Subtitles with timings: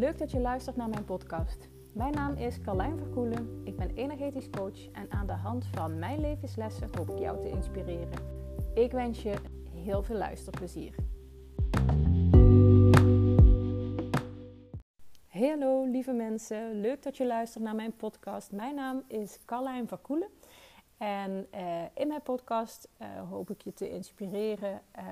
[0.00, 1.68] Leuk dat je luistert naar mijn podcast.
[1.92, 3.60] Mijn naam is Carlijn Verkoelen.
[3.64, 7.48] Ik ben energetisch coach en aan de hand van mijn levenslessen hoop ik jou te
[7.48, 8.18] inspireren.
[8.74, 9.34] Ik wens je
[9.74, 10.94] heel veel luisterplezier.
[15.28, 18.52] Hallo lieve mensen, leuk dat je luistert naar mijn podcast.
[18.52, 20.28] Mijn naam is Carlijn Verkoelen.
[20.98, 25.04] En uh, in mijn podcast uh, hoop ik je te inspireren uh,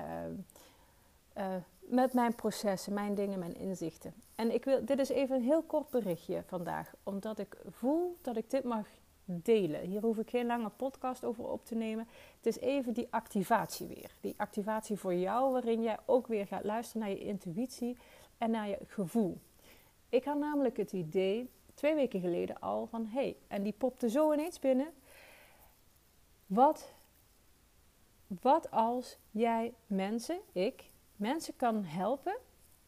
[1.79, 4.13] met mijn processen, mijn dingen, mijn inzichten.
[4.35, 8.37] En ik wil, dit is even een heel kort berichtje vandaag, omdat ik voel dat
[8.37, 8.87] ik dit mag
[9.25, 9.81] delen.
[9.81, 12.07] Hier hoef ik geen lange podcast over op te nemen.
[12.37, 14.11] Het is even die activatie weer.
[14.21, 17.97] Die activatie voor jou, waarin jij ook weer gaat luisteren naar je intuïtie
[18.37, 19.37] en naar je gevoel.
[20.09, 24.09] Ik had namelijk het idee, twee weken geleden al, van hé, hey, en die popte
[24.09, 24.87] zo ineens binnen.
[26.45, 26.93] Wat,
[28.27, 30.88] wat als jij mensen, ik,
[31.19, 32.37] mensen kan helpen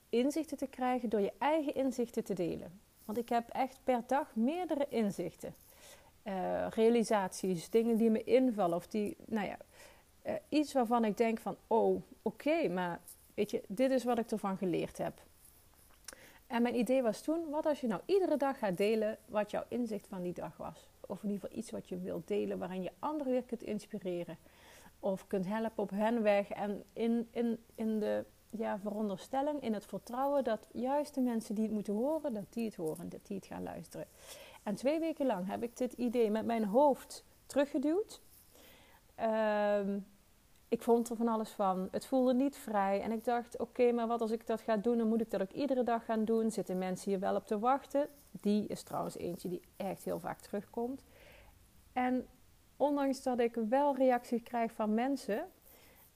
[0.09, 2.79] inzichten te krijgen door je eigen inzichten te delen.
[3.05, 5.55] Want ik heb echt per dag meerdere inzichten.
[6.23, 9.57] Uh, realisaties, dingen die me invallen of die, nou ja,
[10.25, 12.99] uh, iets waarvan ik denk van, oh, oké, maar
[13.33, 15.21] weet je, dit is wat ik ervan geleerd heb.
[16.47, 19.63] En mijn idee was toen, wat als je nou iedere dag gaat delen wat jouw
[19.67, 20.89] inzicht van die dag was?
[21.07, 24.37] Of in ieder geval iets wat je wilt delen waarin je anderen weer kunt inspireren.
[25.03, 29.85] Of kunt helpen op hun weg en in, in, in de ja, veronderstelling, in het
[29.85, 33.37] vertrouwen dat juist de mensen die het moeten horen, dat die het horen, dat die
[33.37, 34.07] het gaan luisteren.
[34.63, 38.21] En twee weken lang heb ik dit idee met mijn hoofd teruggeduwd.
[39.19, 39.79] Uh,
[40.67, 41.87] ik vond er van alles van.
[41.91, 43.01] Het voelde niet vrij.
[43.01, 45.41] En ik dacht, oké, maar wat als ik dat ga doen, dan moet ik dat
[45.41, 46.51] ook iedere dag gaan doen.
[46.51, 48.09] Zitten mensen hier wel op te wachten?
[48.31, 51.03] Die is trouwens eentje die echt heel vaak terugkomt.
[51.93, 52.27] En
[52.81, 55.47] ondanks dat ik wel reacties krijg van mensen,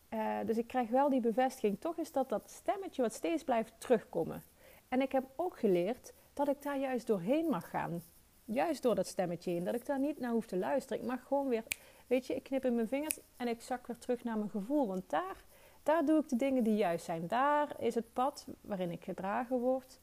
[0.09, 3.73] uh, dus ik krijg wel die bevestiging, toch is dat dat stemmetje wat steeds blijft
[3.77, 4.43] terugkomen.
[4.87, 8.01] En ik heb ook geleerd dat ik daar juist doorheen mag gaan.
[8.45, 9.63] Juist door dat stemmetje heen.
[9.63, 11.01] Dat ik daar niet naar hoef te luisteren.
[11.01, 11.63] Ik mag gewoon weer
[12.07, 14.87] Weet je, ik knip in mijn vingers en ik zak weer terug naar mijn gevoel.
[14.87, 15.43] Want daar,
[15.83, 17.27] daar doe ik de dingen die juist zijn.
[17.27, 19.99] Daar is het pad waarin ik gedragen word.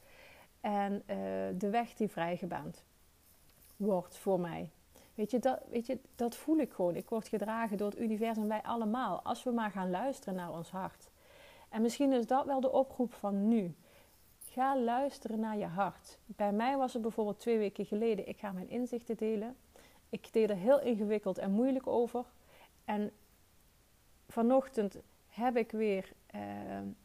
[0.60, 1.16] En uh,
[1.54, 2.84] de weg die vrijgebaand
[3.76, 4.70] wordt voor mij.
[5.14, 6.96] Weet je, dat, weet je, dat voel ik gewoon.
[6.96, 9.22] Ik word gedragen door het universum, wij allemaal.
[9.22, 11.10] Als we maar gaan luisteren naar ons hart.
[11.68, 13.74] En misschien is dat wel de oproep van nu.
[14.38, 16.18] Ga luisteren naar je hart.
[16.26, 18.28] Bij mij was het bijvoorbeeld twee weken geleden.
[18.28, 19.56] Ik ga mijn inzichten delen.
[20.08, 22.24] Ik deed er heel ingewikkeld en moeilijk over.
[22.84, 23.12] En
[24.28, 24.96] vanochtend
[25.32, 26.40] heb ik weer, uh,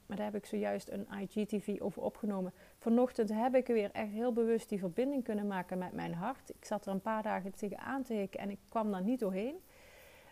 [0.05, 2.53] maar daar heb ik zojuist een IGTV over opgenomen.
[2.77, 6.49] Vanochtend heb ik weer echt heel bewust die verbinding kunnen maken met mijn hart.
[6.49, 9.19] Ik zat er een paar dagen tegen aan te hikken en ik kwam daar niet
[9.19, 9.55] doorheen.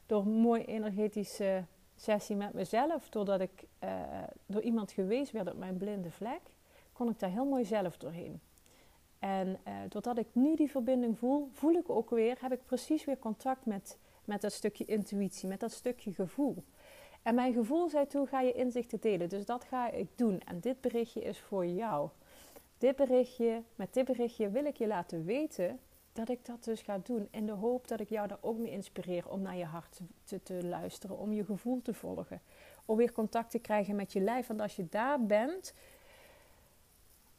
[0.05, 1.63] Door een mooie energetische
[1.95, 3.89] sessie met mezelf, doordat ik uh,
[4.45, 6.41] door iemand gewezen werd op mijn blinde vlek,
[6.93, 8.41] kon ik daar heel mooi zelf doorheen.
[9.19, 13.05] En uh, doordat ik nu die verbinding voel, voel ik ook weer, heb ik precies
[13.05, 16.63] weer contact met, met dat stukje intuïtie, met dat stukje gevoel.
[17.25, 19.29] En mijn gevoel zei toe, ga je inzichten delen.
[19.29, 20.39] Dus dat ga ik doen.
[20.39, 22.09] En dit berichtje is voor jou.
[22.77, 25.79] Dit berichtje, met dit berichtje wil ik je laten weten
[26.13, 27.27] dat ik dat dus ga doen.
[27.31, 30.43] In de hoop dat ik jou daar ook mee inspireer om naar je hart te,
[30.43, 31.17] te luisteren.
[31.17, 32.41] Om je gevoel te volgen.
[32.85, 34.47] Om weer contact te krijgen met je lijf.
[34.47, 35.73] Want als je daar bent,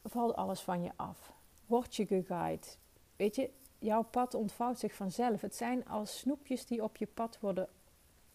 [0.02, 1.32] valt alles van je af
[1.66, 2.78] word je geguid.
[3.16, 5.40] Weet je, jouw pad ontvouwt zich vanzelf.
[5.40, 7.68] Het zijn als snoepjes die op je pad worden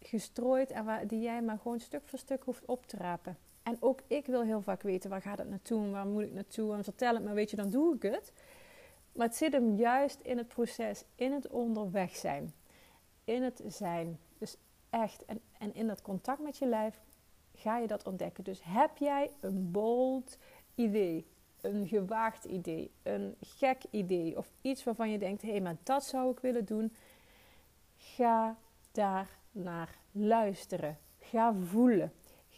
[0.02, 3.38] gestrooid en waar, die jij maar gewoon stuk voor stuk hoeft op te rapen.
[3.64, 6.34] En ook ik wil heel vaak weten waar gaat het naartoe en waar moet ik
[6.34, 8.34] naartoe en vertel het me, weet je, dan doe ik het.
[9.12, 12.54] Maar het zit hem juist in het proces, in het onderweg zijn,
[13.24, 14.20] in het zijn.
[14.38, 14.56] Dus
[14.90, 17.02] echt, en, en in dat contact met je lijf
[17.56, 18.44] ga je dat ontdekken.
[18.44, 20.38] Dus heb jij een bold
[20.76, 21.26] idee,
[21.62, 26.04] een gewaagd idee, een gek idee of iets waarvan je denkt: hé, hey, maar dat
[26.04, 26.94] zou ik willen doen.
[27.98, 28.58] Ga
[28.92, 30.98] daar naar luisteren.
[31.20, 32.12] Ga voelen.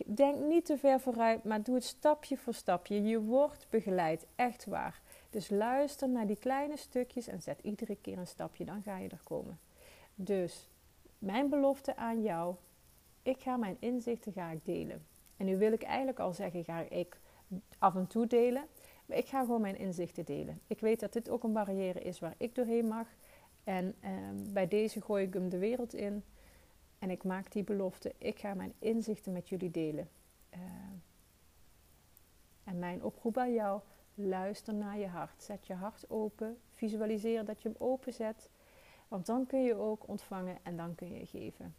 [0.06, 3.04] Denk niet te ver vooruit, maar doe het stapje voor stapje.
[3.04, 5.01] Je wordt begeleid, echt waar.
[5.30, 9.10] Dus luister naar die kleine stukjes en zet iedere keer een stapje, dan ga je
[9.10, 9.60] er komen.
[10.16, 10.68] Dus
[11.18, 12.56] mijn belofte aan jou:
[13.22, 15.06] ik ga mijn inzichten ga ik delen.
[15.38, 17.18] En nu wil ik eigenlijk al zeggen, ga ik
[17.78, 18.66] af en toe delen.
[19.06, 20.60] Maar ik ga gewoon mijn inzichten delen.
[20.68, 23.07] Ik weet dat dit ook een barrière is waar ik doorheen mag.
[23.63, 26.24] En ehm, bij deze gooi ik hem de wereld in.
[27.04, 28.14] En ik maak die belofte.
[28.18, 30.10] Ik ga mijn inzichten met jullie delen.
[30.54, 30.60] Uh,
[32.64, 33.82] en mijn oproep aan jou.
[34.14, 35.44] Luister naar je hart.
[35.44, 36.58] Zet je hart open.
[36.72, 38.50] Visualiseer dat je hem openzet.
[39.08, 41.76] Want dan kun je ook ontvangen en dan kun je geven.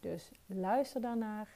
[0.00, 1.48] Dus luister daarnaar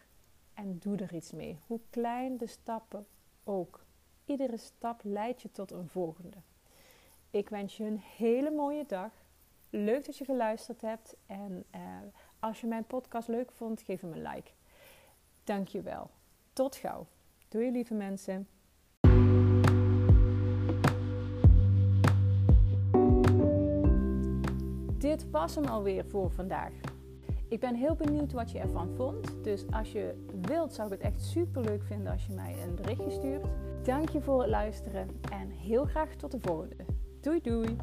[0.54, 1.58] en doe er iets mee.
[1.66, 3.06] Hoe klein de stappen
[3.44, 3.84] ook
[4.24, 6.36] iedere stap leidt je tot een volgende.
[7.30, 9.12] Ik wens je een hele mooie dag.
[9.70, 11.16] Leuk dat je geluisterd hebt.
[11.26, 11.80] En uh,
[12.42, 14.50] als je mijn podcast leuk vond, geef hem een like.
[15.44, 16.10] Dankjewel.
[16.52, 17.06] Tot gauw.
[17.48, 18.48] Doei lieve mensen.
[24.98, 26.72] Dit was hem alweer voor vandaag.
[27.48, 29.44] Ik ben heel benieuwd wat je ervan vond.
[29.44, 32.74] Dus als je wilt, zou ik het echt super leuk vinden als je mij een
[32.74, 33.46] berichtje stuurt.
[33.82, 36.76] Dank je voor het luisteren en heel graag tot de volgende.
[37.20, 37.76] Doei doei!